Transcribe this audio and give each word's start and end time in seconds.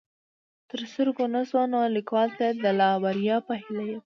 تر 0.69 0.81
سترګو 0.91 1.25
نه 1.35 1.41
شوه 1.49 1.63
نو 1.71 1.79
ليکوال 1.95 2.29
ته 2.37 2.43
يې 2.47 2.53
د 2.63 2.65
لا 2.79 2.89
بريا 3.03 3.37
په 3.47 3.53
هيله 3.61 3.83
يم 3.89 3.99